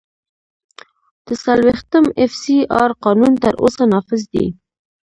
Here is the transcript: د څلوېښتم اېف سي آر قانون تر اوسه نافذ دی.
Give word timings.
د 1.25 1.27
څلوېښتم 1.43 2.05
اېف 2.21 2.31
سي 2.43 2.57
آر 2.81 2.91
قانون 3.03 3.33
تر 3.43 3.53
اوسه 3.63 3.83
نافذ 3.93 4.21
دی. 4.33 4.45